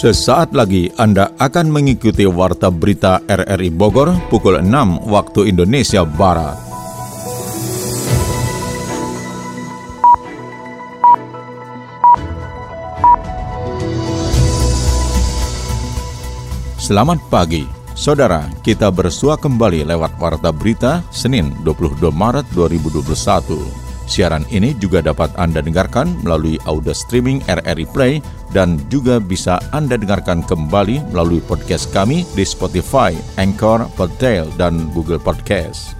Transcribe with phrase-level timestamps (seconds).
[0.00, 4.64] Sesaat lagi Anda akan mengikuti Warta Berita RRI Bogor pukul 6
[5.04, 6.56] waktu Indonesia Barat.
[16.80, 23.89] Selamat pagi, Saudara, kita bersua kembali lewat Warta Berita Senin 22 Maret 2021.
[24.10, 28.18] Siaran ini juga dapat Anda dengarkan melalui audio streaming RRI Play
[28.50, 35.22] dan juga bisa Anda dengarkan kembali melalui podcast kami di Spotify, Anchor, Podtail, dan Google
[35.22, 35.94] Podcast.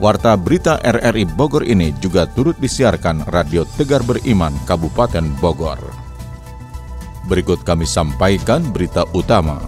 [0.00, 5.76] Warta berita RRI Bogor ini juga turut disiarkan Radio Tegar Beriman Kabupaten Bogor.
[7.28, 9.60] Berikut kami sampaikan berita utama.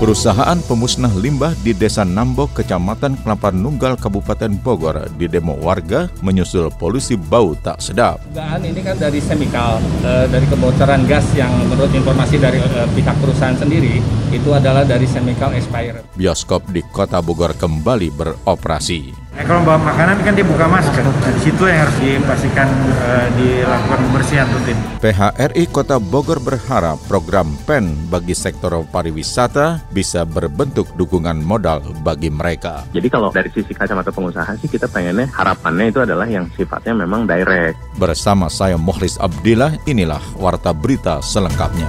[0.00, 6.72] Perusahaan pemusnah limbah di Desa Nambok, Kecamatan Kelapa Nunggal, Kabupaten Bogor di demo warga menyusul
[6.72, 8.16] polusi bau tak sedap.
[8.32, 13.12] Dugaan ini kan dari semikal, e, dari kebocoran gas yang menurut informasi dari e, pihak
[13.20, 14.00] perusahaan sendiri
[14.32, 16.00] itu adalah dari semikal expired.
[16.16, 19.29] Bioskop di Kota Bogor kembali beroperasi.
[19.40, 21.00] Eh, kalau bawa makanan kan dia buka masker.
[21.00, 22.68] Nah, di situ yang harus dipastikan
[23.00, 24.76] uh, dilakukan pembersihan rutin.
[25.00, 32.84] PHRI Kota Bogor berharap program PEN bagi sektor pariwisata bisa berbentuk dukungan modal bagi mereka.
[32.92, 37.24] Jadi kalau dari sisi kacamata pengusaha sih kita pengennya harapannya itu adalah yang sifatnya memang
[37.24, 37.80] direct.
[37.96, 41.88] Bersama saya Mohlis Abdillah, inilah Warta Berita selengkapnya.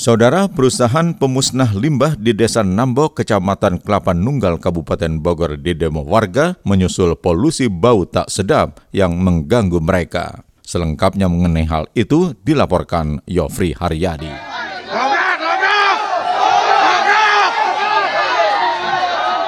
[0.00, 6.56] Saudara perusahaan pemusnah limbah di Desa Nambo, Kecamatan Kelapa Nunggal, Kabupaten Bogor di demo warga
[6.64, 10.40] menyusul polusi bau tak sedap yang mengganggu mereka.
[10.64, 14.49] Selengkapnya mengenai hal itu dilaporkan Yofri Haryadi.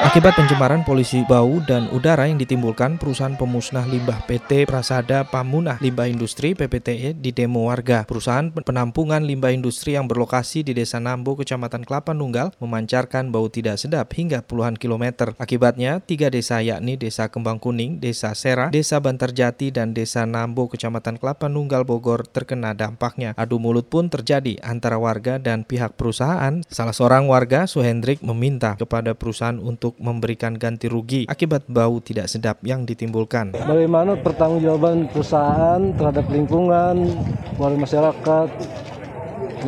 [0.02, 6.10] Akibat pencemaran polusi bau dan udara yang ditimbulkan perusahaan pemusnah limbah PT Prasada Pamunah Limbah
[6.10, 8.02] Industri PPTE di demo warga.
[8.02, 13.78] Perusahaan penampungan limbah industri yang berlokasi di Desa Nambo, Kecamatan Kelapa Nunggal memancarkan bau tidak
[13.78, 15.38] sedap hingga puluhan kilometer.
[15.38, 21.14] Akibatnya, tiga desa yakni Desa Kembang Kuning, Desa Sera, Desa Bantarjati, dan Desa Nambo, Kecamatan
[21.14, 23.38] Kelapa Nunggal, Bogor terkena dampaknya.
[23.38, 26.58] Adu mulut pun terjadi antara warga dan pihak perusahaan.
[26.66, 32.32] Salah seorang warga, Suhendrik, meminta kepada perusahaan untuk untuk memberikan ganti rugi akibat bau tidak
[32.32, 33.52] sedap yang ditimbulkan.
[33.52, 37.12] Bagaimana pertanggungjawaban perusahaan terhadap lingkungan,
[37.60, 38.48] warga masyarakat,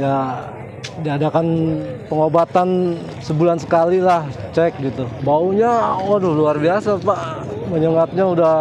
[0.00, 0.48] ya
[1.04, 1.46] diadakan
[2.08, 4.24] pengobatan sebulan sekali lah
[4.56, 5.04] cek gitu.
[5.20, 8.56] Baunya waduh luar biasa pak menyengatnya udah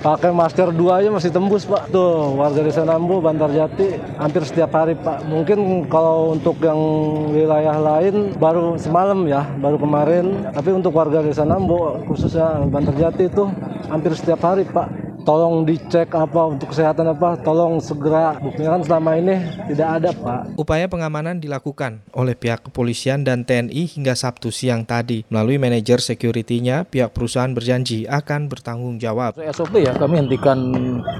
[0.00, 1.92] pakai masker dua aja masih tembus pak.
[1.92, 5.28] Tuh warga desa Nambu Bantar Jati hampir setiap hari pak.
[5.28, 6.80] Mungkin kalau untuk yang
[7.28, 10.48] wilayah lain baru semalam ya baru kemarin.
[10.56, 13.44] Tapi untuk warga desa Nambu khususnya Bantar Jati itu
[13.92, 18.40] hampir setiap hari pak tolong dicek apa untuk kesehatan apa, tolong segera.
[18.40, 19.36] Buktinya kan selama ini
[19.68, 20.56] tidak ada, Pak.
[20.56, 25.28] Upaya pengamanan dilakukan oleh pihak kepolisian dan TNI hingga Sabtu siang tadi.
[25.28, 29.36] Melalui manajer security-nya, pihak perusahaan berjanji akan bertanggung jawab.
[29.52, 30.56] SOP ya, kami hentikan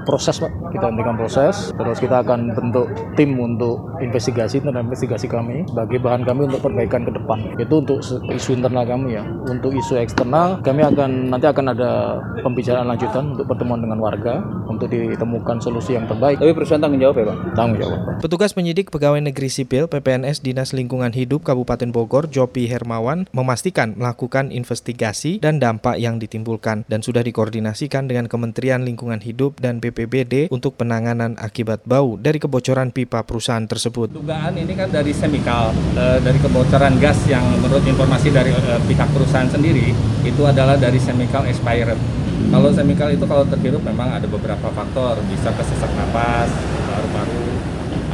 [0.09, 0.49] proses, Pak.
[0.73, 6.25] Kita hentikan proses, terus kita akan bentuk tim untuk investigasi tentang investigasi kami bagi bahan
[6.25, 7.53] kami untuk perbaikan ke depan.
[7.61, 8.01] Itu untuk
[8.33, 9.23] isu internal kami ya.
[9.45, 14.35] Untuk isu eksternal, kami akan nanti akan ada pembicaraan lanjutan untuk pertemuan dengan dengan warga
[14.71, 16.39] untuk ditemukan solusi yang terbaik.
[16.39, 17.37] Tapi perusahaan tanggung jawab ya Pak?
[17.53, 18.15] Tanggung jawab Pak.
[18.23, 24.55] Petugas penyidik Pegawai Negeri Sipil PPNS Dinas Lingkungan Hidup Kabupaten Bogor Jopi Hermawan memastikan melakukan
[24.55, 30.79] investigasi dan dampak yang ditimbulkan dan sudah dikoordinasikan dengan Kementerian Lingkungan Hidup dan BPBD untuk
[30.79, 34.15] penanganan akibat bau dari kebocoran pipa perusahaan tersebut.
[34.15, 39.09] Dugaan ini kan dari semikal, e, dari kebocoran gas yang menurut informasi dari e, pihak
[39.11, 39.91] perusahaan sendiri
[40.23, 41.99] itu adalah dari semikal expired
[42.47, 46.47] kalau semikal itu kalau terhirup memang ada beberapa faktor, bisa kesesak napas,
[46.87, 47.51] paru-paru,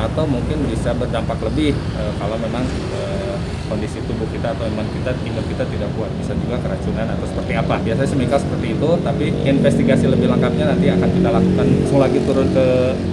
[0.02, 3.00] atau mungkin bisa berdampak lebih e, kalau memang e,
[3.68, 6.12] kondisi tubuh kita atau imun kita imun kita tidak kuat.
[6.22, 7.76] Bisa juga keracunan atau seperti apa.
[7.82, 11.66] Biasanya semikal seperti itu tapi investigasi lebih lengkapnya nanti akan kita lakukan.
[11.66, 12.66] Langsung lagi turun ke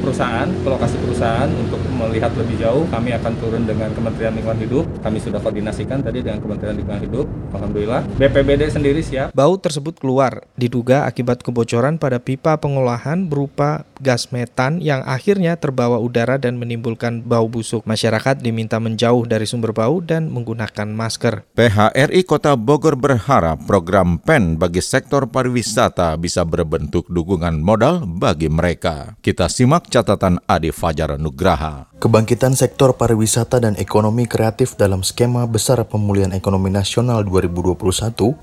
[0.03, 2.85] perusahaan ke lokasi perusahaan untuk melihat lebih jauh.
[2.91, 4.85] Kami akan turun dengan Kementerian Lingkungan Hidup.
[5.01, 7.27] Kami sudah koordinasikan tadi dengan Kementerian Lingkungan Hidup.
[7.55, 8.03] Alhamdulillah.
[8.19, 9.31] BPBD sendiri siap.
[9.33, 16.03] Bau tersebut keluar diduga akibat kebocoran pada pipa pengolahan berupa gas metan yang akhirnya terbawa
[16.03, 17.87] udara dan menimbulkan bau busuk.
[17.87, 21.47] Masyarakat diminta menjauh dari sumber bau dan menggunakan masker.
[21.55, 29.15] PHRI Kota Bogor berharap program PEN bagi sektor pariwisata bisa berbentuk dukungan modal bagi mereka.
[29.23, 31.92] Kita simak catatan Adi Fajar Nugraha.
[32.03, 37.79] Kebangkitan sektor pariwisata dan ekonomi kreatif dalam skema besar pemulihan ekonomi nasional 2021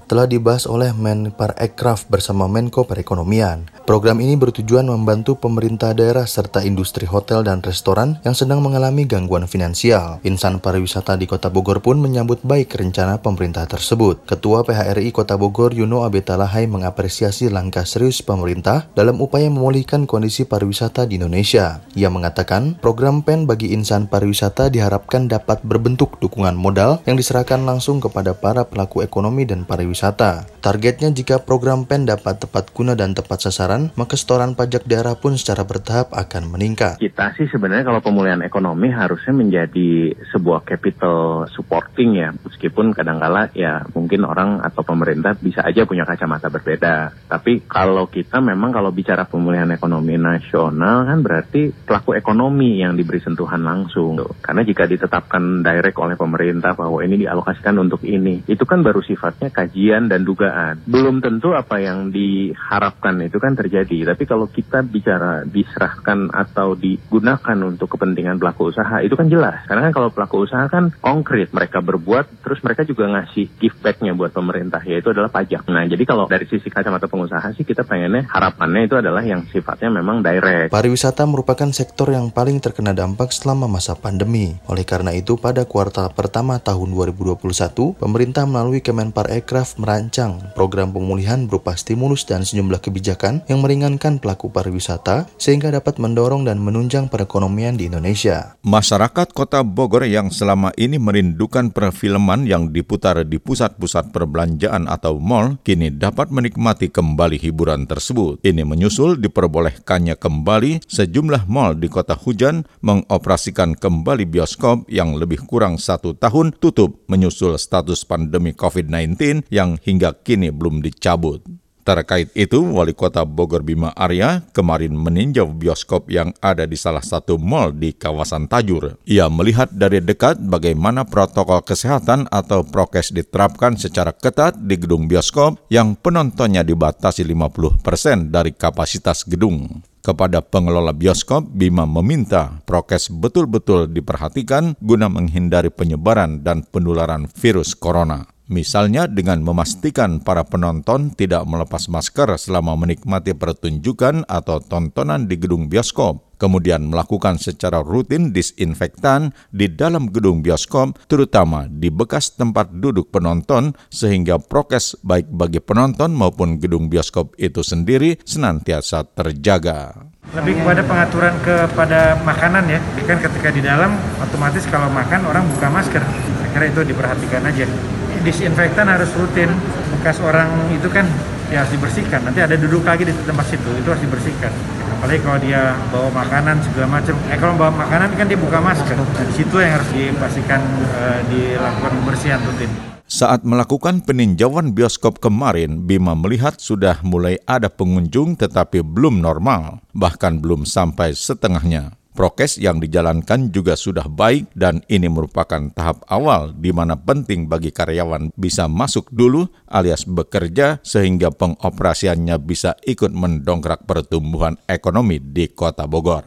[0.07, 3.67] telah dibahas oleh Menparekraf bersama Menko Perekonomian.
[3.83, 9.43] Program ini bertujuan membantu pemerintah daerah serta industri hotel dan restoran yang sedang mengalami gangguan
[9.43, 10.23] finansial.
[10.23, 14.23] Insan pariwisata di Kota Bogor pun menyambut baik rencana pemerintah tersebut.
[14.23, 21.03] Ketua PHRI Kota Bogor Yuno Abetalahai mengapresiasi langkah serius pemerintah dalam upaya memulihkan kondisi pariwisata
[21.03, 21.83] di Indonesia.
[21.99, 27.97] Ia mengatakan program PEN bagi insan pariwisata diharapkan dapat berbentuk dukungan modal yang diserahkan langsung
[27.97, 30.45] kepada para pelaku ekonomi dan pariwisata.
[30.61, 35.33] Targetnya jika program PEN dapat tepat guna dan tepat sasaran maka setoran pajak daerah pun
[35.33, 37.01] secara bertahap akan meningkat.
[37.01, 43.87] Kita sih sebenarnya kalau pemulihan ekonomi harusnya menjadi sebuah capital supporting ya, meskipun kadangkala ya
[43.95, 47.15] mungkin orang atau pemerintah bisa aja punya kacamata berbeda.
[47.31, 53.23] Tapi kalau kita memang kalau bicara pemulihan ekonomi nasional kan berarti pelaku ekonomi yang diberi
[53.23, 54.19] sentuhan langsung.
[54.43, 59.53] Karena jika ditetapkan direct oleh pemerintah bahwa ini dialokasikan untuk ini, itu kan baru sifatnya
[59.53, 60.83] kajian dan dugaan.
[60.83, 64.13] Belum tentu apa yang diharapkan itu kan terjadi terjadi.
[64.13, 69.65] Tapi kalau kita bicara diserahkan atau digunakan untuk kepentingan pelaku usaha, itu kan jelas.
[69.65, 74.13] Karena kan kalau pelaku usaha kan konkret, mereka berbuat, terus mereka juga ngasih gift back-nya
[74.15, 75.65] buat pemerintah, yaitu adalah pajak.
[75.67, 79.89] Nah, jadi kalau dari sisi kacamata pengusaha sih kita pengennya harapannya itu adalah yang sifatnya
[79.89, 80.71] memang direct.
[80.71, 84.55] Pariwisata merupakan sektor yang paling terkena dampak selama masa pandemi.
[84.71, 91.75] Oleh karena itu, pada kuartal pertama tahun 2021, pemerintah melalui Kemenparekraf merancang program pemulihan berupa
[91.75, 97.91] stimulus dan sejumlah kebijakan yang meringankan pelaku pariwisata sehingga dapat mendorong dan menunjang perekonomian di
[97.91, 98.55] Indonesia.
[98.63, 105.57] Masyarakat Kota Bogor yang selama ini merindukan perfilman yang diputar di pusat-pusat perbelanjaan atau mall
[105.65, 108.39] kini dapat menikmati kembali hiburan tersebut.
[108.45, 112.63] Ini menyusul diperbolehkannya kembali sejumlah mall di Kota Hujan
[113.09, 120.13] mengoperasikan kembali bioskop yang lebih kurang satu tahun tutup menyusul status pandemi COVID-19 yang hingga
[120.21, 121.41] kini belum dicabut.
[121.89, 127.41] Terkait itu, Wali Kota Bogor Bima Arya kemarin meninjau bioskop yang ada di salah satu
[127.41, 129.01] mal di kawasan Tajur.
[129.09, 135.65] Ia melihat dari dekat bagaimana protokol kesehatan atau prokes diterapkan secara ketat di gedung bioskop
[135.73, 137.81] yang penontonnya dibatasi 50%
[138.29, 139.81] dari kapasitas gedung.
[140.05, 148.29] Kepada pengelola bioskop, Bima meminta prokes betul-betul diperhatikan guna menghindari penyebaran dan penularan virus corona.
[148.49, 155.69] Misalnya dengan memastikan para penonton tidak melepas masker selama menikmati pertunjukan atau tontonan di gedung
[155.69, 163.13] bioskop, kemudian melakukan secara rutin disinfektan di dalam gedung bioskop, terutama di bekas tempat duduk
[163.13, 170.09] penonton, sehingga prokes baik bagi penonton maupun gedung bioskop itu sendiri senantiasa terjaga.
[170.33, 175.69] Lebih kepada pengaturan kepada makanan ya, kan ketika di dalam otomatis kalau makan orang buka
[175.69, 176.01] masker,
[176.49, 179.51] saya itu diperhatikan aja disinfektan harus rutin.
[179.99, 181.05] Bekas orang itu kan
[181.51, 182.23] ya harus dibersihkan.
[182.23, 184.51] Nanti ada duduk lagi di tempat situ itu harus dibersihkan.
[184.99, 187.15] Apalagi kalau dia bawa makanan segala macam.
[187.31, 188.95] Eh kalau bawa makanan kan dia buka masker.
[188.95, 190.59] Nah, di situ yang harus dipastikan
[190.95, 192.71] uh, dilakukan pembersihan rutin.
[193.09, 200.37] Saat melakukan peninjauan bioskop kemarin, Bima melihat sudah mulai ada pengunjung tetapi belum normal, bahkan
[200.37, 201.98] belum sampai setengahnya.
[202.09, 207.69] Prokes yang dijalankan juga sudah baik dan ini merupakan tahap awal di mana penting bagi
[207.69, 215.85] karyawan bisa masuk dulu alias bekerja sehingga pengoperasiannya bisa ikut mendongkrak pertumbuhan ekonomi di Kota
[215.85, 216.25] Bogor.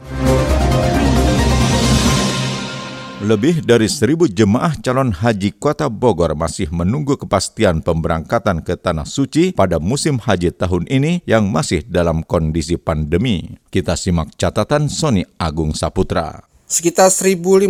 [3.23, 9.55] Lebih dari seribu jemaah calon haji kota Bogor masih menunggu kepastian pemberangkatan ke Tanah Suci
[9.55, 13.62] pada musim haji tahun ini yang masih dalam kondisi pandemi.
[13.71, 16.51] Kita simak catatan Sony Agung Saputra.
[16.73, 17.69] Sekitar 1050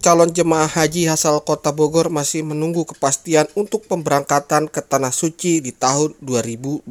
[0.00, 5.68] calon jemaah haji asal kota Bogor masih menunggu kepastian untuk pemberangkatan ke Tanah Suci di
[5.68, 6.88] tahun 2021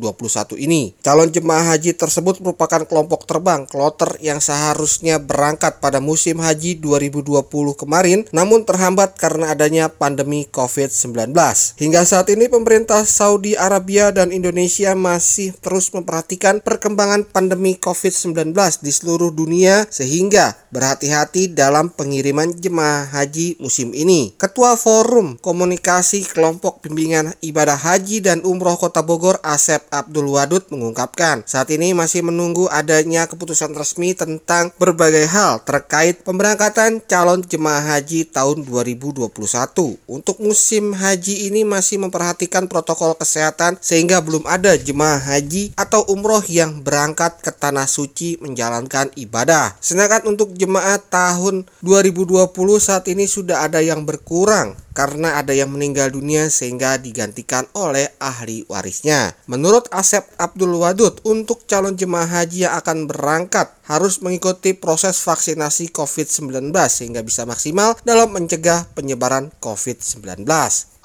[0.62, 0.94] ini.
[1.02, 7.50] Calon jemaah haji tersebut merupakan kelompok terbang kloter yang seharusnya berangkat pada musim haji 2020
[7.74, 11.34] kemarin namun terhambat karena adanya pandemi COVID-19.
[11.82, 18.54] Hingga saat ini pemerintah Saudi Arabia dan Indonesia masih terus memperhatikan perkembangan pandemi COVID-19
[18.86, 24.34] di seluruh dunia sehingga berhati-hati dalam pengiriman jemaah haji musim ini.
[24.36, 31.48] Ketua Forum Komunikasi Kelompok Bimbingan Ibadah Haji dan Umroh Kota Bogor Asep Abdul Wadud mengungkapkan
[31.48, 38.28] saat ini masih menunggu adanya keputusan resmi tentang berbagai hal terkait pemberangkatan calon jemaah haji
[38.28, 39.32] tahun 2021.
[40.10, 46.44] Untuk musim haji ini masih memperhatikan protokol kesehatan sehingga belum ada jemaah haji atau umroh
[46.50, 49.78] yang berangkat ke tanah suci menjalankan ibadah.
[49.80, 52.50] Sedangkan untuk jemaah tahun tahun 2020
[52.82, 58.66] saat ini sudah ada yang berkurang karena ada yang meninggal dunia sehingga digantikan oleh ahli
[58.66, 59.38] warisnya.
[59.46, 65.94] Menurut Asep Abdul Wadud, untuk calon jemaah haji yang akan berangkat harus mengikuti proses vaksinasi
[65.94, 70.50] COVID-19 sehingga bisa maksimal dalam mencegah penyebaran COVID-19.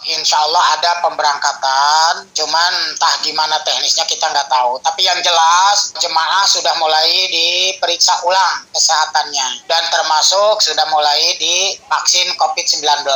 [0.03, 4.83] Insya Allah ada pemberangkatan, cuman entah gimana teknisnya kita nggak tahu.
[4.83, 13.07] Tapi yang jelas jemaah sudah mulai diperiksa ulang kesehatannya dan termasuk sudah mulai divaksin COVID-19.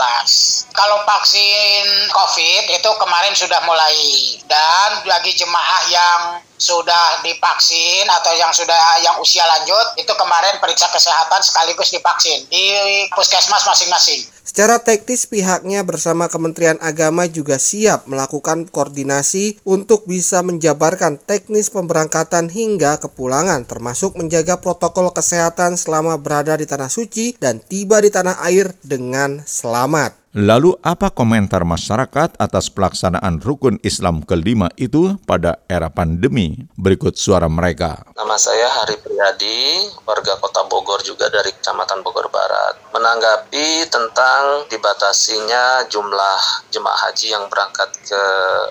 [0.78, 3.98] Kalau vaksin COVID itu kemarin sudah mulai
[4.46, 6.20] dan bagi jemaah yang
[6.56, 12.64] sudah divaksin atau yang sudah yang usia lanjut itu kemarin periksa kesehatan sekaligus divaksin di
[13.12, 14.35] puskesmas masing-masing.
[14.56, 22.48] Secara teknis pihaknya bersama Kementerian Agama juga siap melakukan koordinasi untuk bisa menjabarkan teknis pemberangkatan
[22.48, 28.40] hingga kepulangan termasuk menjaga protokol kesehatan selama berada di tanah suci dan tiba di tanah
[28.48, 30.25] air dengan selamat.
[30.36, 36.60] Lalu apa komentar masyarakat atas pelaksanaan rukun Islam kelima itu pada era pandemi?
[36.76, 38.04] Berikut suara mereka.
[38.12, 42.76] Nama saya Hari Priyadi, warga kota Bogor juga dari Kecamatan Bogor Barat.
[42.92, 48.22] Menanggapi tentang dibatasinya jumlah jemaah haji yang berangkat ke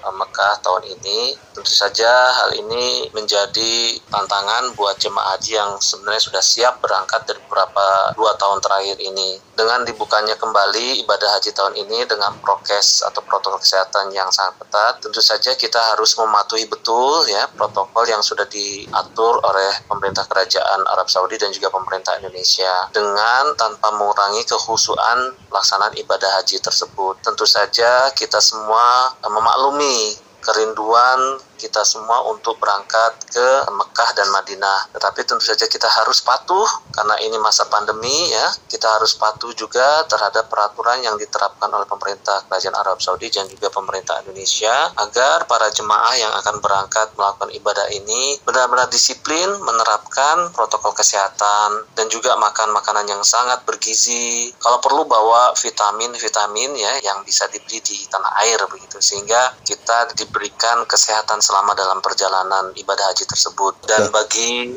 [0.06, 6.44] Mekah tahun ini, tentu saja hal ini menjadi tantangan buat jemaah haji yang sebenarnya sudah
[6.46, 9.42] siap berangkat dari beberapa dua tahun terakhir ini.
[9.58, 14.94] Dengan dibukanya kembali ibadah haji tahun ini dengan prokes atau protokol kesehatan yang sangat ketat,
[15.00, 21.08] tentu saja kita harus mematuhi betul ya protokol yang sudah diatur oleh pemerintah kerajaan Arab
[21.08, 27.24] Saudi dan juga pemerintah Indonesia dengan tanpa mengurangi kehusuan pelaksanaan ibadah haji tersebut.
[27.24, 34.92] Tentu saja kita semua memaklumi kerinduan kita semua untuk berangkat ke Mekah dan Madinah.
[34.96, 38.48] Tetapi tentu saja kita harus patuh karena ini masa pandemi ya.
[38.68, 43.72] Kita harus patuh juga terhadap peraturan yang diterapkan oleh pemerintah Kerajaan Arab Saudi dan juga
[43.72, 50.92] pemerintah Indonesia agar para jemaah yang akan berangkat melakukan ibadah ini benar-benar disiplin menerapkan protokol
[50.96, 54.52] kesehatan dan juga makan makanan yang sangat bergizi.
[54.60, 60.84] Kalau perlu bawa vitamin-vitamin ya yang bisa dibeli di tanah air begitu sehingga kita diberikan
[60.90, 63.78] kesehatan selama dalam perjalanan ibadah haji tersebut.
[63.86, 64.74] Dan bagi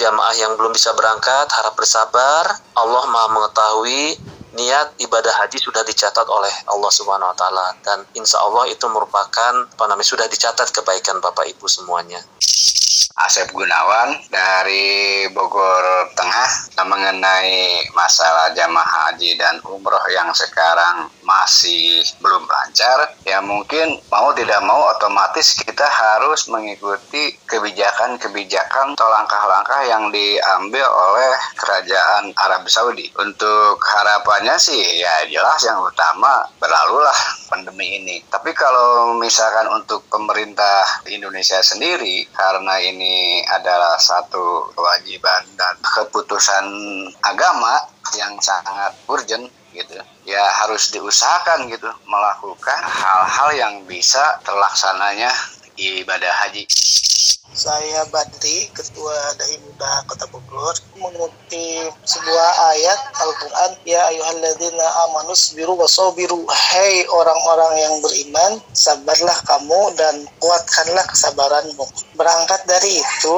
[0.00, 2.56] jamaah yang belum bisa berangkat, harap bersabar.
[2.72, 4.16] Allah Maha mengetahui
[4.56, 9.52] niat ibadah haji sudah dicatat oleh Allah Subhanahu wa taala dan insya Allah itu merupakan
[9.68, 12.24] apa namanya sudah dicatat kebaikan Bapak Ibu semuanya.
[13.16, 16.68] Asep Gunawan dari Bogor Tengah.
[16.86, 24.62] Mengenai masalah jamaah haji dan umroh yang sekarang masih belum lancar ya mungkin mau tidak
[24.62, 33.10] mau otomatis kita harus mengikuti kebijakan-kebijakan atau langkah-langkah yang diambil oleh kerajaan Arab Saudi.
[33.18, 37.18] Untuk harapannya sih ya jelas yang utama berlalulah
[37.50, 38.22] pandemi ini.
[38.30, 46.66] Tapi kalau misalkan untuk pemerintah Indonesia sendiri karena ini ini adalah satu kewajiban dan keputusan
[47.22, 47.78] agama
[48.18, 49.94] yang sangat urgent gitu
[50.26, 55.30] ya harus diusahakan gitu melakukan hal-hal yang bisa terlaksananya
[55.78, 56.64] ibadah haji.
[57.56, 65.72] Saya Badri, Ketua Dai Muda Kota Bogor, mengutip sebuah ayat Al-Quran, Ya ayuhalladzina amanus biru
[65.72, 66.44] wasobiru.
[66.52, 71.88] Hei orang-orang yang beriman, sabarlah kamu dan kuatkanlah kesabaranmu.
[72.12, 73.36] Berangkat dari itu,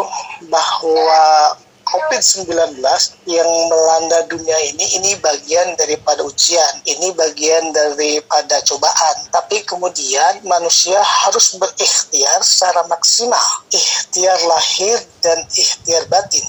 [0.50, 1.54] bahwa
[1.88, 2.84] COVID-19
[3.24, 9.16] yang melanda dunia ini ini bagian daripada ujian, ini bagian daripada cobaan.
[9.32, 16.44] Tapi kemudian manusia harus berikhtiar secara maksimal, ikhtiar lahir dan ikhtiar batin.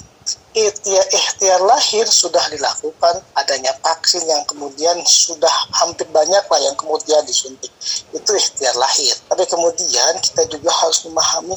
[0.51, 7.23] Ikhtiar, ikhtiar lahir sudah dilakukan, adanya vaksin yang kemudian sudah hampir banyak lah yang kemudian
[7.23, 7.71] disuntik.
[8.11, 9.15] Itu ikhtiar lahir.
[9.31, 11.55] Tapi kemudian kita juga harus memahami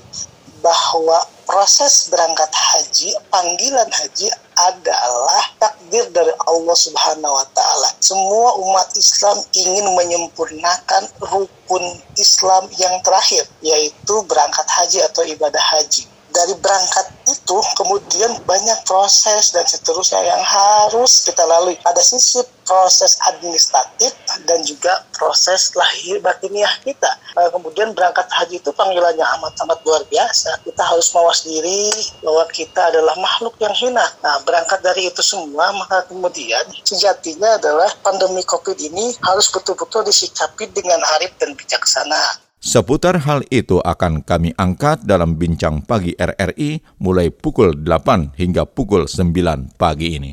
[0.63, 7.89] bahwa proses berangkat haji, panggilan haji adalah takdir dari Allah Subhanahu wa taala.
[7.99, 11.85] Semua umat Islam ingin menyempurnakan rukun
[12.17, 17.42] Islam yang terakhir yaitu berangkat haji atau ibadah haji dari berangkat itu
[17.77, 21.77] kemudian banyak proses dan seterusnya yang harus kita lalui.
[21.85, 24.15] Ada sisi proses administratif
[24.47, 27.11] dan juga proses lahir batiniah kita.
[27.35, 30.63] Nah, kemudian berangkat haji itu panggilannya amat-amat luar biasa.
[30.63, 31.91] Kita harus mawas diri
[32.23, 34.07] bahwa kita adalah makhluk yang hina.
[34.23, 40.71] Nah, berangkat dari itu semua, maka kemudian sejatinya adalah pandemi COVID ini harus betul-betul disikapi
[40.71, 42.52] dengan arif dan bijaksana.
[42.63, 49.11] Seputar hal itu akan kami angkat dalam bincang pagi RRI mulai pukul 8 hingga pukul
[49.11, 50.33] 9 pagi ini.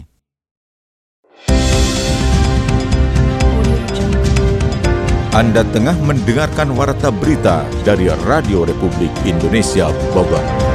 [5.34, 10.69] Anda tengah mendengarkan warta berita dari Radio Republik Indonesia Bogor.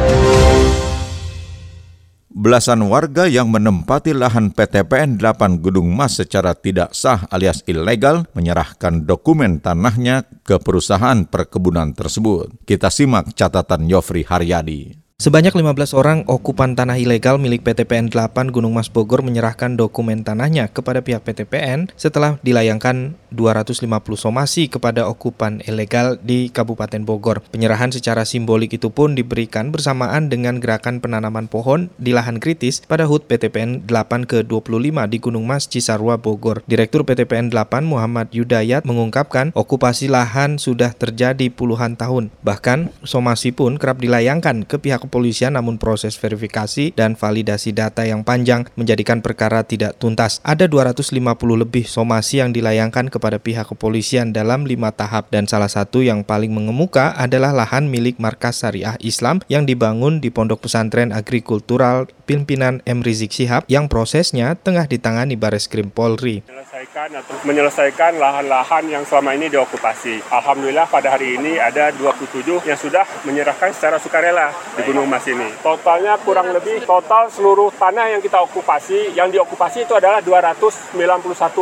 [2.35, 9.07] Belasan warga yang menempati lahan PTPN 8 Gunung Mas secara tidak sah alias ilegal menyerahkan
[9.07, 12.51] dokumen tanahnya ke perusahaan perkebunan tersebut.
[12.67, 15.05] Kita simak catatan Yofri Haryadi.
[15.15, 20.67] Sebanyak 15 orang okupan tanah ilegal milik PTPN 8 Gunung Mas Bogor menyerahkan dokumen tanahnya
[20.67, 27.43] kepada pihak PTPN setelah dilayangkan 250 somasi kepada okupan ilegal di Kabupaten Bogor.
[27.51, 33.11] Penyerahan secara simbolik itu pun diberikan bersamaan dengan gerakan penanaman pohon di lahan kritis pada
[33.11, 36.63] HUT PTPN 8 ke-25 di Gunung Mas Cisarua Bogor.
[36.71, 42.31] Direktur PTPN 8 Muhammad Yudayat mengungkapkan okupasi lahan sudah terjadi puluhan tahun.
[42.47, 48.23] Bahkan somasi pun kerap dilayangkan ke pihak kepolisian namun proses verifikasi dan validasi data yang
[48.23, 50.39] panjang menjadikan perkara tidak tuntas.
[50.45, 51.19] Ada 250
[51.57, 56.53] lebih somasi yang dilayangkan kepada pihak kepolisian dalam lima tahap dan salah satu yang paling
[56.53, 63.01] mengemuka adalah lahan milik Markas Syariah Islam yang dibangun di Pondok Pesantren Agrikultural pimpinan M.
[63.01, 66.45] Rizik Sihab yang prosesnya tengah ditangani Baris Krim Polri.
[66.95, 70.31] Menyelesaikan atau menyelesaikan lahan-lahan yang selama ini diokupasi.
[70.31, 75.51] Alhamdulillah pada hari ini ada 27 yang sudah menyerahkan secara sukarela di Gunung Mas ini.
[75.59, 80.95] Totalnya kurang lebih total seluruh tanah yang kita okupasi, yang diokupasi itu adalah 291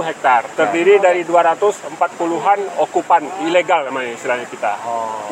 [0.04, 0.52] hektar.
[0.52, 4.76] Terdiri dari 240-an okupan ilegal namanya istilahnya kita.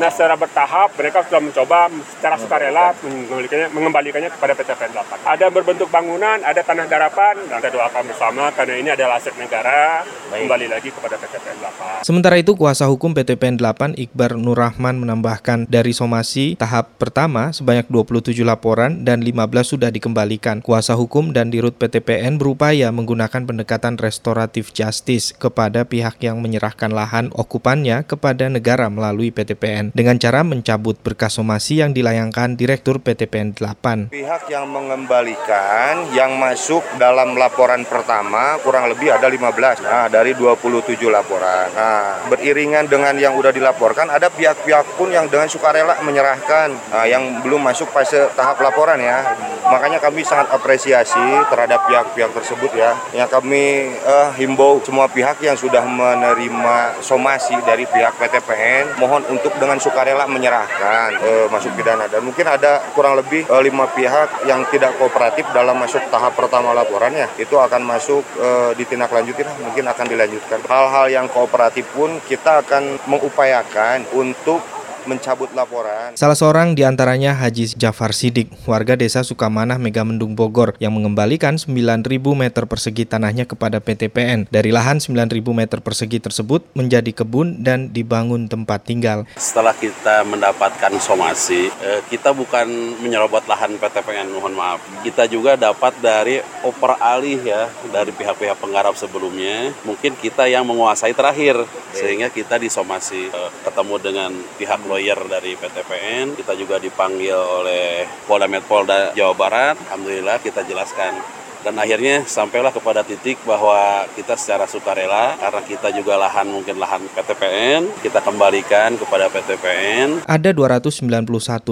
[0.00, 5.92] Nah secara bertahap mereka sudah mencoba secara sukarela mengembalikannya, mengembalikannya kepada PTPN 8 ada berbentuk
[5.92, 9.89] bangunan, ada tanah garapan, dan kita doakan bersama karena ini adalah aset negara,
[10.30, 10.46] Baik.
[10.46, 11.56] kembali lagi kepada PTPN
[12.00, 12.06] 8.
[12.06, 18.46] Sementara itu, kuasa hukum PTPN 8 Iqbar Nurrahman menambahkan dari somasi tahap pertama sebanyak 27
[18.46, 20.62] laporan dan 15 sudah dikembalikan.
[20.62, 27.34] Kuasa hukum dan dirut PTPN berupaya menggunakan pendekatan restoratif justice kepada pihak yang menyerahkan lahan
[27.34, 34.14] okupannya kepada negara melalui PTPN dengan cara mencabut berkas somasi yang dilayangkan Direktur PTPN 8.
[34.14, 40.32] Pihak yang mengembalikan mengembalikan yang masuk dalam laporan pertama kurang lebih ada 15 nah dari
[40.36, 41.68] 27 laporan.
[41.74, 47.44] Nah beriringan dengan yang sudah dilaporkan ada pihak-pihak pun yang dengan sukarela menyerahkan nah, yang
[47.44, 49.36] belum masuk fase tahap laporan ya.
[49.70, 52.96] Makanya kami sangat apresiasi terhadap pihak-pihak tersebut ya.
[53.14, 59.54] Yang kami uh, himbau semua pihak yang sudah menerima somasi dari pihak PTPN mohon untuk
[59.60, 64.64] dengan sukarela menyerahkan uh, masuk pidana dan mungkin ada kurang lebih uh, lima pihak yang
[64.72, 67.28] tidak kooperatif dalam masuk tahap pertama laporannya.
[67.36, 70.66] Itu akan masuk e, ditindaklanjuti mungkin akan dilanjutkan.
[70.66, 74.58] Hal-hal yang kooperatif pun kita akan mengupayakan untuk
[75.04, 76.16] mencabut laporan.
[76.18, 82.04] Salah seorang di antaranya Haji Jafar Sidik, warga desa Sukamanah Megamendung Bogor yang mengembalikan 9.000
[82.34, 84.48] meter persegi tanahnya kepada PTPN.
[84.50, 89.28] Dari lahan 9.000 meter persegi tersebut menjadi kebun dan dibangun tempat tinggal.
[89.36, 92.66] Setelah kita mendapatkan somasi, eh, kita bukan
[93.00, 94.82] menyerobot lahan PTPN, mohon maaf.
[95.06, 99.72] Kita juga dapat dari oper alih ya, dari pihak-pihak penggarap sebelumnya.
[99.86, 101.62] Mungkin kita yang menguasai terakhir,
[101.94, 106.34] sehingga kita disomasi eh, ketemu dengan pihak lawyer dari PTPN.
[106.34, 109.76] Kita juga dipanggil oleh Polda Metpolda Jawa Barat.
[109.86, 116.16] Alhamdulillah kita jelaskan dan akhirnya sampailah kepada titik bahwa kita secara sukarela karena kita juga
[116.16, 120.24] lahan mungkin lahan PTPN kita kembalikan kepada PTPN.
[120.24, 121.26] Ada 291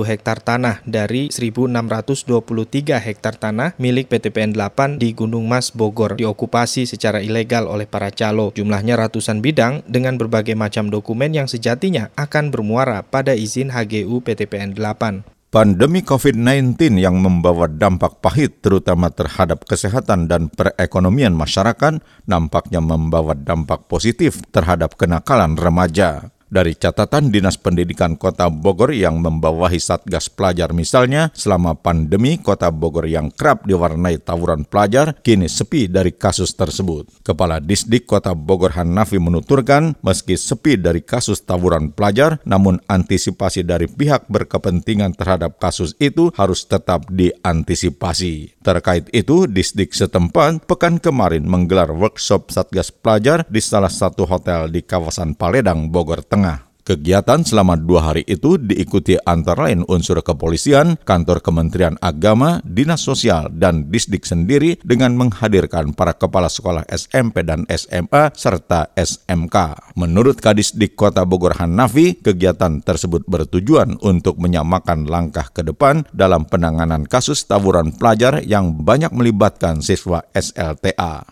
[0.04, 7.24] hektar tanah dari 1623 hektar tanah milik PTPN 8 di Gunung Mas Bogor diokupasi secara
[7.24, 8.52] ilegal oleh para calo.
[8.52, 14.76] Jumlahnya ratusan bidang dengan berbagai macam dokumen yang sejatinya akan bermuara pada izin HGU PTPN
[14.76, 15.37] 8.
[15.48, 23.88] Pandemi COVID-19 yang membawa dampak pahit terutama terhadap kesehatan dan perekonomian masyarakat nampaknya membawa dampak
[23.88, 26.36] positif terhadap kenakalan remaja.
[26.48, 33.04] Dari catatan Dinas Pendidikan Kota Bogor yang membawahi Satgas Pelajar misalnya, selama pandemi Kota Bogor
[33.04, 37.20] yang kerap diwarnai tawuran pelajar kini sepi dari kasus tersebut.
[37.20, 43.84] Kepala Disdik Kota Bogor Hanafi menuturkan, meski sepi dari kasus tawuran pelajar, namun antisipasi dari
[43.84, 48.56] pihak berkepentingan terhadap kasus itu harus tetap diantisipasi.
[48.64, 54.80] Terkait itu, Disdik setempat pekan kemarin menggelar workshop Satgas Pelajar di salah satu hotel di
[54.80, 56.70] kawasan Paledang, Bogor Tengah Tengah.
[56.86, 63.50] Kegiatan selama dua hari itu diikuti antara lain unsur kepolisian, kantor Kementerian Agama, Dinas Sosial,
[63.52, 69.56] dan Disdik sendiri dengan menghadirkan para kepala sekolah SMP dan SMA serta SMK.
[69.98, 77.04] Menurut Kadisdik Kota Bogor Hanafi, kegiatan tersebut bertujuan untuk menyamakan langkah ke depan dalam penanganan
[77.04, 81.26] kasus tawuran pelajar yang banyak melibatkan siswa SLTA.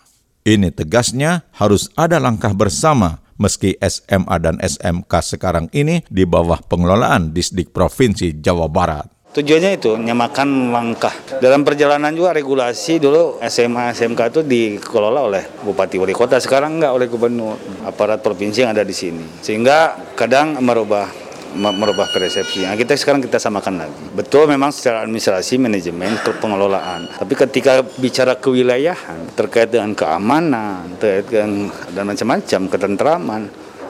[0.45, 7.31] Ini tegasnya harus ada langkah bersama meski SMA dan SMK sekarang ini di bawah pengelolaan
[7.31, 9.17] Disdik Provinsi Jawa Barat.
[9.37, 11.13] Tujuannya itu nyamakan langkah.
[11.37, 16.97] Dalam perjalanan juga regulasi dulu SMA SMK itu dikelola oleh Bupati Wali Kota, sekarang enggak
[16.97, 17.53] oleh gubernur,
[17.85, 19.21] aparat provinsi yang ada di sini.
[19.45, 21.26] Sehingga kadang merubah
[21.57, 22.63] merubah persepsi.
[22.63, 24.03] Nah, kita sekarang kita samakan lagi.
[24.13, 27.09] Betul memang secara administrasi, manajemen, pengelolaan.
[27.17, 33.41] Tapi ketika bicara kewilayahan terkait dengan keamanan, terkait dengan dan macam-macam ketentraman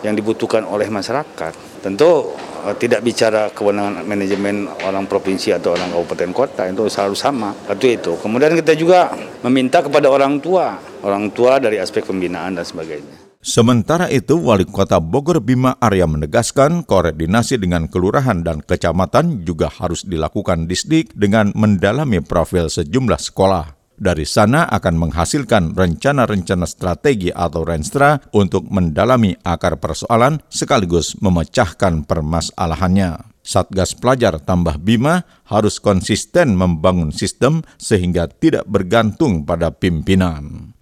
[0.02, 2.32] yang dibutuhkan oleh masyarakat, tentu
[2.68, 7.88] Eh, tidak bicara kewenangan manajemen orang provinsi atau orang kabupaten kota itu selalu sama satu
[7.88, 9.16] itu kemudian kita juga
[9.48, 15.00] meminta kepada orang tua orang tua dari aspek pembinaan dan sebagainya Sementara itu, Wali Kota
[15.00, 22.20] Bogor Bima Arya menegaskan koordinasi dengan kelurahan dan kecamatan juga harus dilakukan disdik dengan mendalami
[22.20, 23.80] profil sejumlah sekolah.
[23.96, 33.32] Dari sana akan menghasilkan rencana-rencana strategi atau renstra untuk mendalami akar persoalan sekaligus memecahkan permasalahannya.
[33.48, 40.76] Satgas Pelajar tambah Bima harus konsisten membangun sistem sehingga tidak bergantung pada pimpinan.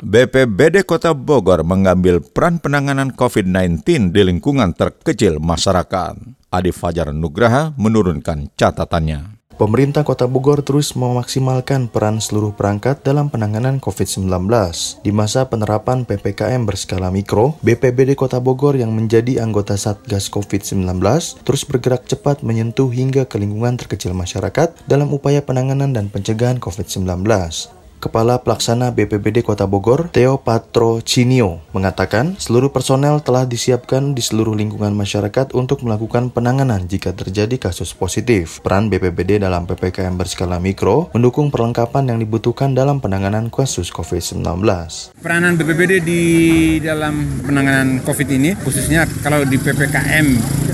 [0.00, 6.16] BPBD Kota Bogor mengambil peran penanganan COVID-19 di lingkungan terkecil masyarakat.
[6.48, 9.40] Adi Fajar Nugraha menurunkan catatannya.
[9.60, 14.48] Pemerintah Kota Bogor terus memaksimalkan peran seluruh perangkat dalam penanganan COVID-19.
[15.04, 20.96] Di masa penerapan PPKM berskala mikro, BPBD Kota Bogor yang menjadi anggota Satgas COVID-19
[21.44, 27.20] terus bergerak cepat menyentuh hingga ke lingkungan terkecil masyarakat dalam upaya penanganan dan pencegahan COVID-19.
[28.00, 34.56] Kepala Pelaksana BPBD Kota Bogor, Theo Patro Cinio, mengatakan seluruh personel telah disiapkan di seluruh
[34.56, 38.64] lingkungan masyarakat untuk melakukan penanganan jika terjadi kasus positif.
[38.64, 44.48] Peran BPBD dalam PPKM berskala mikro mendukung perlengkapan yang dibutuhkan dalam penanganan kasus COVID-19.
[45.20, 46.22] Peranan BPBD di
[46.80, 50.26] dalam penanganan COVID ini, khususnya kalau di PPKM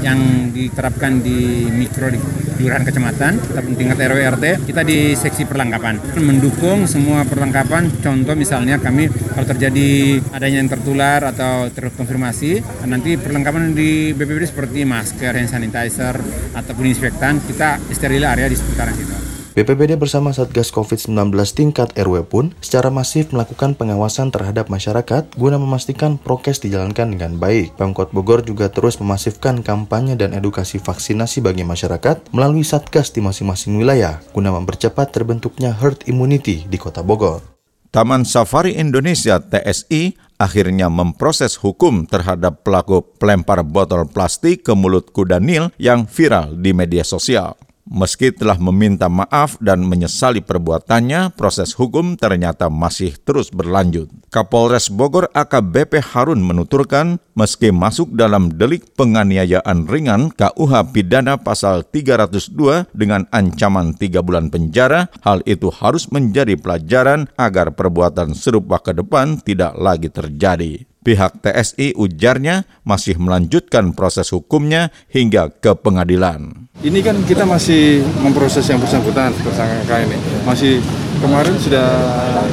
[0.06, 2.22] yang diterapkan di mikro di
[2.54, 3.42] kelurahan kecamatan
[3.74, 9.48] tingkat RW RT, kita di seksi perlengkapan mendukung semua semua perlengkapan contoh misalnya kami kalau
[9.48, 16.12] terjadi adanya yang tertular atau terkonfirmasi nanti perlengkapan di BPBD seperti masker, hand sanitizer
[16.52, 19.35] ataupun inspektan kita steril area di seputaran situ.
[19.56, 26.20] BPBD bersama Satgas COVID-19 tingkat RW pun secara masif melakukan pengawasan terhadap masyarakat guna memastikan
[26.20, 27.72] prokes dijalankan dengan baik.
[27.80, 33.80] Pemkot Bogor juga terus memasifkan kampanye dan edukasi vaksinasi bagi masyarakat melalui Satgas di masing-masing
[33.80, 37.40] wilayah guna mempercepat terbentuknya herd immunity di Kota Bogor.
[37.88, 45.40] Taman Safari Indonesia TSI akhirnya memproses hukum terhadap pelaku pelempar botol plastik ke mulut kuda
[45.40, 47.56] Nil yang viral di media sosial.
[47.86, 54.10] Meski telah meminta maaf dan menyesali perbuatannya, proses hukum ternyata masih terus berlanjut.
[54.34, 62.90] Kapolres Bogor AKBP Harun menuturkan, meski masuk dalam delik penganiayaan ringan KUH pidana pasal 302
[62.90, 69.38] dengan ancaman 3 bulan penjara, hal itu harus menjadi pelajaran agar perbuatan serupa ke depan
[69.38, 70.82] tidak lagi terjadi.
[71.06, 76.65] Pihak TSI ujarnya masih melanjutkan proses hukumnya hingga ke pengadilan.
[76.86, 80.14] Ini kan kita masih memproses yang bersangkutan tersangka ini.
[80.46, 80.78] Masih
[81.18, 81.82] kemarin sudah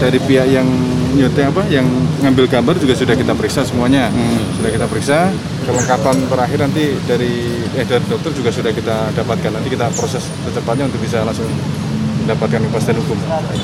[0.01, 0.65] dari pihak yang
[1.13, 1.85] nyuting apa yang
[2.25, 4.09] ngambil gambar juga sudah kita periksa semuanya.
[4.09, 4.41] Hmm.
[4.57, 5.29] Sudah kita periksa.
[5.69, 9.53] Kelengkapan terakhir nanti dari eh dari dokter juga sudah kita dapatkan.
[9.53, 11.45] Nanti kita proses secepatnya untuk bisa langsung
[12.23, 13.17] mendapatkan kepastian hukum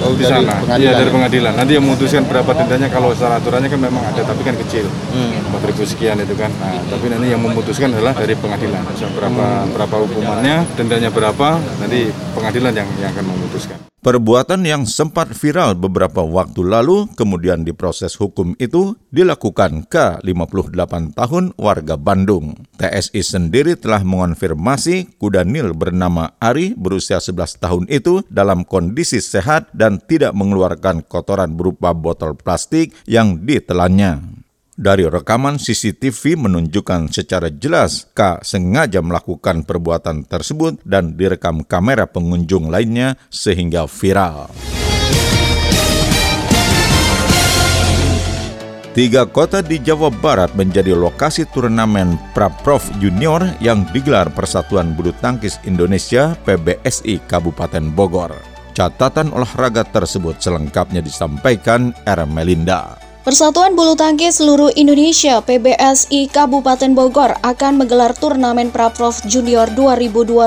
[0.04, 0.54] oh, di sana.
[0.76, 1.54] Iya dari pengadilan.
[1.56, 4.86] Nanti yang memutuskan berapa dendanya kalau secara aturannya kan memang ada tapi kan kecil.
[5.16, 5.56] Hmm.
[5.56, 6.52] 4 ribu sekian itu kan.
[6.60, 8.84] Nah, tapi nanti yang memutuskan adalah dari pengadilan.
[9.16, 9.74] Berapa hmm.
[9.76, 13.80] berapa hukumannya, dendanya berapa, nanti pengadilan yang yang akan memutuskan.
[14.00, 21.52] Perbuatan yang sempat viral beberapa waktu lalu kemudian diproses hukum itu dilakukan ke 58 tahun
[21.60, 22.56] warga Bandung.
[22.80, 29.68] TSI sendiri telah mengonfirmasi kuda Nil bernama Ari berusia 11 tahun itu dalam kondisi sehat
[29.76, 34.39] dan tidak mengeluarkan kotoran berupa botol plastik yang ditelannya.
[34.80, 42.72] Dari rekaman CCTV menunjukkan secara jelas K sengaja melakukan perbuatan tersebut dan direkam kamera pengunjung
[42.72, 44.48] lainnya sehingga viral.
[48.96, 55.60] Tiga kota di Jawa Barat menjadi lokasi turnamen Praprov Junior yang digelar Persatuan Bulu Tangkis
[55.68, 58.32] Indonesia PBSI Kabupaten Bogor.
[58.72, 62.24] Catatan olahraga tersebut selengkapnya disampaikan R.
[62.24, 63.09] Melinda.
[63.20, 70.40] Persatuan Bulu Tangkis Seluruh Indonesia PBSI Kabupaten Bogor akan menggelar turnamen Praprov Junior 2021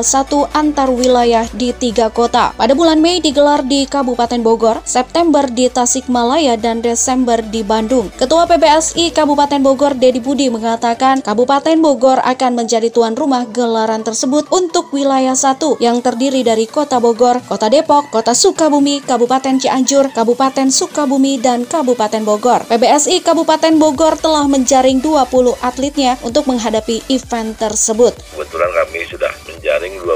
[0.57, 2.57] antar wilayah di tiga kota.
[2.57, 8.09] Pada bulan Mei digelar di Kabupaten Bogor, September di Tasikmalaya, dan Desember di Bandung.
[8.17, 14.49] Ketua PBSI Kabupaten Bogor Dedi Budi mengatakan Kabupaten Bogor akan menjadi tuan rumah gelaran tersebut
[14.49, 20.73] untuk wilayah satu yang terdiri dari Kota Bogor, Kota Depok, Kota Sukabumi, Kabupaten Cianjur, Kabupaten
[20.73, 22.63] Sukabumi, dan Kabupaten Bogor.
[22.73, 28.17] PBSI Kabupaten Bogor telah menjaring 20 atletnya untuk menghadapi event tersebut.
[28.33, 30.09] Kebetulan kami sudah menjaring 20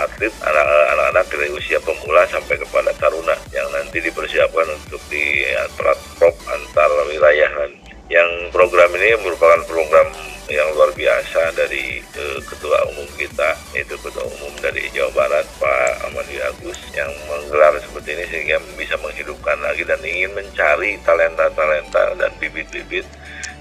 [0.00, 5.44] atlet anak-anak dari usia pemula sampai kepada taruna yang nanti dipersiapkan untuk di
[6.16, 7.68] prop antar wilayah.
[8.08, 10.08] Yang program ini merupakan program
[10.52, 16.12] yang luar biasa dari uh, ketua umum kita yaitu ketua umum dari Jawa Barat Pak
[16.12, 22.30] Amadi Agus yang menggelar seperti ini sehingga bisa menghidupkan lagi dan ingin mencari talenta-talenta dan
[22.36, 23.08] bibit-bibit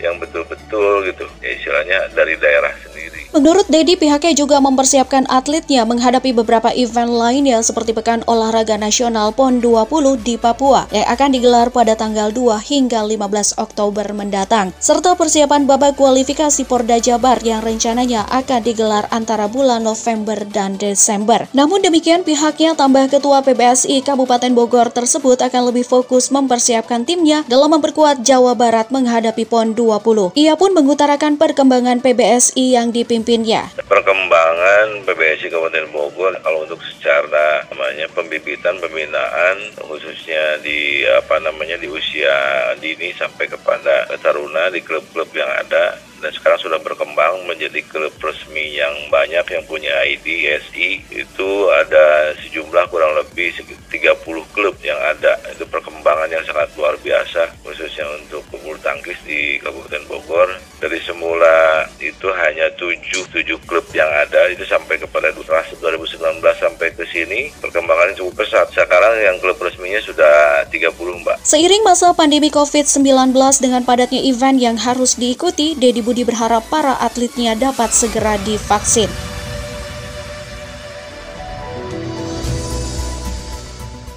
[0.04, 3.11] yang betul-betul gitu ya istilahnya dari daerah sendiri.
[3.32, 9.63] Menurut Dedi, pihaknya juga mempersiapkan atletnya menghadapi beberapa event lainnya seperti Pekan Olahraga Nasional PON
[9.63, 15.63] 20 di Papua yang akan digelar pada tanggal 2 hingga 15 Oktober mendatang, serta persiapan
[15.63, 21.48] babak kualifikasi Porda Jabar yang rencananya akan digelar antara bulan November dan Desember.
[21.56, 27.72] Namun demikian, pihaknya tambah Ketua PBSI Kabupaten Bogor tersebut akan lebih fokus mempersiapkan timnya dalam
[27.80, 30.36] memperkuat Jawa Barat menghadapi PON 20.
[30.36, 33.70] Ia pun mengutarakan perkembangan PBSI yang dipimpin dipimpinnya.
[33.86, 41.88] Perkembangan PBSI Kabupaten Bogor kalau untuk secara namanya pembibitan pembinaan khususnya di apa namanya di
[41.88, 48.14] usia dini sampai kepada taruna di klub-klub yang ada dan sekarang sudah berkembang menjadi klub
[48.22, 53.58] resmi yang banyak yang punya ID SI itu ada sejumlah kurang lebih
[53.90, 54.22] 30
[54.54, 55.36] klub yang ada.
[55.50, 60.50] Itu perkembangan yang sangat luar biasa khususnya untuk bulu tangkis di Kabupaten Bogor.
[60.78, 63.02] Dari semula itu hanya 7
[63.34, 64.48] 7 klub yang ada.
[64.54, 66.22] Itu sampai kepada 2019
[66.62, 68.70] sampai ke sini perkembangannya cukup pesat.
[68.70, 70.94] Sekarang yang klub resminya sudah 30
[71.26, 71.42] Mbak.
[71.42, 77.56] Seiring masa pandemi COVID-19 dengan padatnya event yang harus diikuti Dedi Budi berharap para atletnya
[77.56, 79.08] dapat segera divaksin.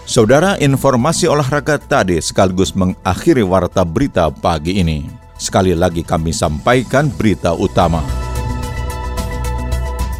[0.02, 5.06] Saudara, informasi olahraga tadi sekaligus mengakhiri warta berita pagi ini.
[5.38, 8.02] Sekali lagi kami sampaikan berita utama.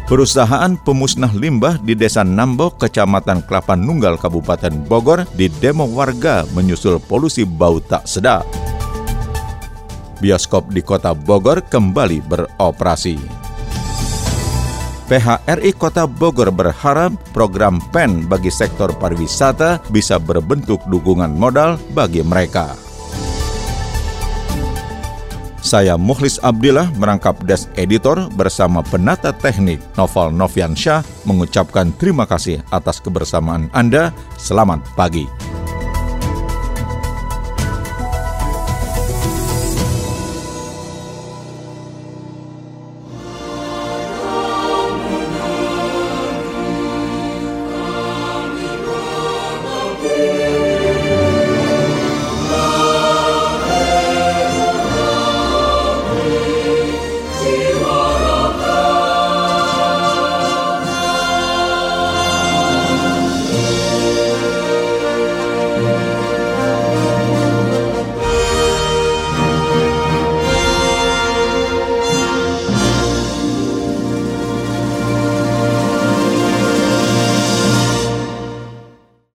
[0.07, 7.03] Perusahaan pemusnah limbah di Desa Nambok, Kecamatan Kelapa Nunggal, Kabupaten Bogor, di demo warga menyusul
[7.03, 8.47] polusi bau tak sedap
[10.25, 13.45] bioskop di kota Bogor kembali beroperasi.
[15.05, 22.73] PHRI Kota Bogor berharap program PEN bagi sektor pariwisata bisa berbentuk dukungan modal bagi mereka.
[25.61, 32.97] Saya Muhlis Abdillah merangkap Desk Editor bersama penata teknik Novel Noviansyah mengucapkan terima kasih atas
[33.01, 34.13] kebersamaan Anda.
[34.37, 35.25] Selamat pagi.